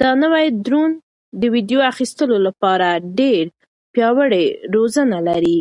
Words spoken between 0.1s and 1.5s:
نوی ډرون د